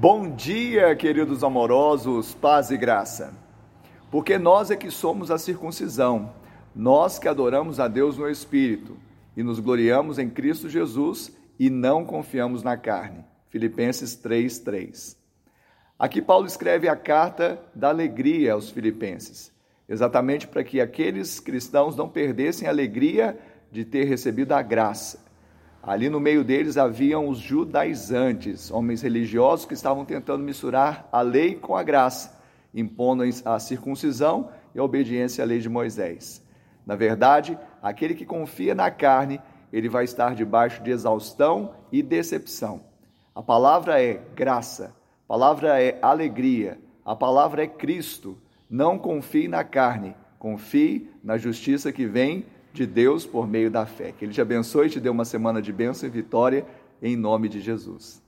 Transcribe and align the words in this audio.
Bom 0.00 0.30
dia, 0.30 0.94
queridos 0.94 1.42
amorosos, 1.42 2.32
paz 2.32 2.70
e 2.70 2.76
graça. 2.76 3.34
Porque 4.12 4.38
nós 4.38 4.70
é 4.70 4.76
que 4.76 4.92
somos 4.92 5.28
a 5.28 5.38
circuncisão, 5.38 6.32
nós 6.72 7.18
que 7.18 7.26
adoramos 7.26 7.80
a 7.80 7.88
Deus 7.88 8.16
no 8.16 8.30
Espírito 8.30 8.96
e 9.36 9.42
nos 9.42 9.58
gloriamos 9.58 10.16
em 10.20 10.30
Cristo 10.30 10.68
Jesus 10.68 11.36
e 11.58 11.68
não 11.68 12.04
confiamos 12.04 12.62
na 12.62 12.76
carne. 12.76 13.24
Filipenses 13.48 14.14
3:3. 14.14 15.16
Aqui 15.98 16.22
Paulo 16.22 16.46
escreve 16.46 16.88
a 16.88 16.94
carta 16.94 17.60
da 17.74 17.88
alegria 17.88 18.52
aos 18.52 18.70
filipenses, 18.70 19.52
exatamente 19.88 20.46
para 20.46 20.62
que 20.62 20.80
aqueles 20.80 21.40
cristãos 21.40 21.96
não 21.96 22.08
perdessem 22.08 22.68
a 22.68 22.70
alegria 22.70 23.36
de 23.72 23.84
ter 23.84 24.04
recebido 24.04 24.52
a 24.52 24.62
graça 24.62 25.27
Ali 25.88 26.10
no 26.10 26.20
meio 26.20 26.44
deles 26.44 26.76
haviam 26.76 27.30
os 27.30 27.38
judaizantes, 27.38 28.70
homens 28.70 29.00
religiosos 29.00 29.64
que 29.64 29.72
estavam 29.72 30.04
tentando 30.04 30.44
misturar 30.44 31.08
a 31.10 31.22
lei 31.22 31.54
com 31.54 31.74
a 31.74 31.82
graça, 31.82 32.38
impondo 32.74 33.24
a 33.42 33.58
circuncisão 33.58 34.50
e 34.74 34.78
a 34.78 34.84
obediência 34.84 35.42
à 35.42 35.46
lei 35.46 35.60
de 35.60 35.68
Moisés. 35.70 36.44
Na 36.84 36.94
verdade, 36.94 37.58
aquele 37.80 38.14
que 38.14 38.26
confia 38.26 38.74
na 38.74 38.90
carne, 38.90 39.40
ele 39.72 39.88
vai 39.88 40.04
estar 40.04 40.34
debaixo 40.34 40.82
de 40.82 40.90
exaustão 40.90 41.72
e 41.90 42.02
decepção. 42.02 42.82
A 43.34 43.42
palavra 43.42 43.98
é 43.98 44.20
graça, 44.36 44.94
a 45.24 45.26
palavra 45.26 45.80
é 45.80 45.98
alegria, 46.02 46.78
a 47.02 47.16
palavra 47.16 47.64
é 47.64 47.66
Cristo. 47.66 48.36
Não 48.68 48.98
confie 48.98 49.48
na 49.48 49.64
carne, 49.64 50.14
confie 50.38 51.10
na 51.24 51.38
justiça 51.38 51.90
que 51.90 52.04
vem 52.04 52.44
de 52.72 52.86
Deus 52.86 53.26
por 53.26 53.46
meio 53.46 53.70
da 53.70 53.86
fé. 53.86 54.12
Que 54.12 54.24
Ele 54.24 54.32
te 54.32 54.40
abençoe 54.40 54.86
e 54.86 54.90
te 54.90 55.00
dê 55.00 55.08
uma 55.08 55.24
semana 55.24 55.60
de 55.60 55.72
bênção 55.72 56.08
e 56.08 56.12
vitória 56.12 56.66
em 57.02 57.16
nome 57.16 57.48
de 57.48 57.60
Jesus. 57.60 58.22